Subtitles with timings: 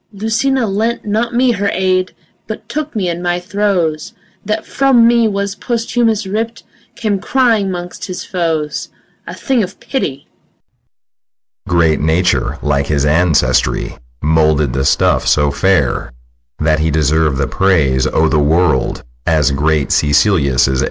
[0.11, 2.15] Lucina lent not me her aid,
[2.47, 6.63] But took me in my throes, That from me was Posthumus ripp'd,
[6.95, 8.89] Came crying 'mongst his foes,
[9.27, 10.27] A thing of pity.
[11.67, 11.69] SICILIUS.
[11.69, 16.11] Great Nature like his ancestry Moulded the stuff so fair
[16.57, 20.77] That he deserv'd the praise o' th' world As great Sicilius' heir.